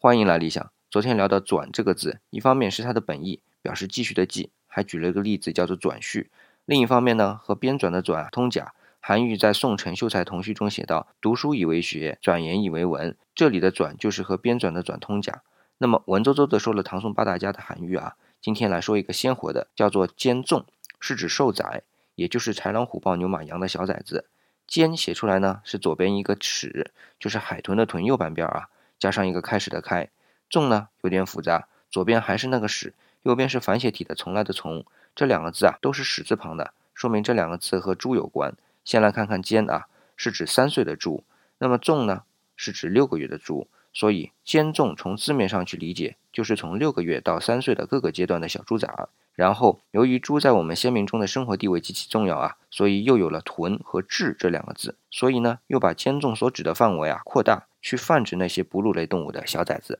[0.00, 0.70] 欢迎来理想。
[0.92, 6.30] 昨天聊到“转”这个字，一方面是它的本意，表示继续的继，还举了一个例子叫做“转序”；
[6.66, 8.74] 另一方面呢，和编纂的“转”通假。
[9.00, 15.42] 韩愈在《宋陈秀才同序》中写道：“读书以为学，转言以为文。”这里的“转”就是和编纂的“转”通假。
[15.78, 20.64] 那么文绉绉的说了唐宋八大家的韩愈啊，今天来说一个鲜活的，叫做“兼纵”，
[21.00, 21.82] 是指受宰，
[22.14, 24.28] 也就是豺狼虎豹牛马羊的小崽子。
[24.64, 28.68] 兼写出来呢，是左边一个齿，就是海豚的豚右半边啊，
[28.98, 30.08] 加上一个开始的开。
[30.50, 34.84] 纵呢有点复杂，左边还是那个始，右边是繁写体的从来的从。
[35.14, 38.54] 这两个字啊都是始字旁的，说明这两个字和猪有关。
[38.84, 41.24] 先来看看肩啊，是指三岁的猪，
[41.58, 42.22] 那么纵呢
[42.56, 43.68] 是指六个月的猪。
[43.98, 49.08] 所以兼纵从字面上去理解，就是从六个月到三岁的各个阶段的小猪崽儿。
[49.34, 54.94] 然后，由于猪在我们先民中的生活地位极其重要啊，所以又有了豚和雉这两个字。
[55.10, 59.96] 所以呢，又把兼纵所指的范围啊扩大，去泛指那些哺乳类动物的小崽子。